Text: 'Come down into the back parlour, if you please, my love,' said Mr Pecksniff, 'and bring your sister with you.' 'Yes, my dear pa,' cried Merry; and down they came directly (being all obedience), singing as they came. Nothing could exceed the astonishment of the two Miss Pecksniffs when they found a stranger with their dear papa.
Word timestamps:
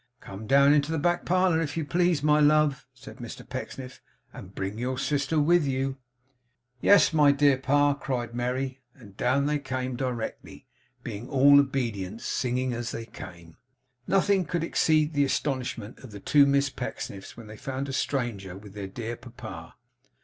'Come 0.19 0.47
down 0.47 0.73
into 0.73 0.91
the 0.91 0.97
back 0.97 1.25
parlour, 1.25 1.61
if 1.61 1.77
you 1.77 1.85
please, 1.85 2.23
my 2.23 2.39
love,' 2.39 2.87
said 2.91 3.17
Mr 3.17 3.47
Pecksniff, 3.47 4.01
'and 4.33 4.55
bring 4.55 4.79
your 4.79 4.97
sister 4.97 5.39
with 5.39 5.63
you.' 5.63 5.95
'Yes, 6.81 7.13
my 7.13 7.31
dear 7.31 7.55
pa,' 7.55 7.93
cried 7.93 8.33
Merry; 8.33 8.81
and 8.95 9.15
down 9.15 9.45
they 9.45 9.59
came 9.59 9.95
directly 9.95 10.65
(being 11.03 11.29
all 11.29 11.59
obedience), 11.59 12.25
singing 12.25 12.73
as 12.73 12.91
they 12.91 13.05
came. 13.05 13.57
Nothing 14.07 14.43
could 14.43 14.63
exceed 14.63 15.13
the 15.13 15.23
astonishment 15.23 15.99
of 15.99 16.09
the 16.09 16.19
two 16.19 16.47
Miss 16.47 16.71
Pecksniffs 16.71 17.37
when 17.37 17.45
they 17.45 17.55
found 17.55 17.87
a 17.87 17.93
stranger 17.93 18.57
with 18.57 18.73
their 18.73 18.87
dear 18.87 19.15
papa. 19.15 19.75